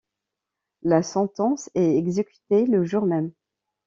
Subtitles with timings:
[0.81, 3.31] La sentence est exécutée le jour même.